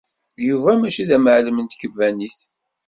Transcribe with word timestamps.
Yuba 0.47 0.71
mačči 0.79 1.03
d 1.09 1.11
amɛellem 1.17 1.57
n 1.61 1.67
tkebbanit. 1.67 2.39